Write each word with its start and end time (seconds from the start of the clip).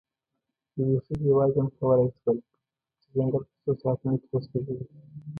یوې 0.79 0.97
ښځې 1.05 1.25
یواځې 1.31 1.57
هم 1.63 1.67
کولی 1.77 2.07
شول، 2.21 2.37
چې 3.01 3.05
ځنګل 3.15 3.41
په 3.47 3.53
څو 3.63 3.71
ساعتونو 3.81 4.15
کې 4.21 4.27
وسوځوي. 4.31 4.85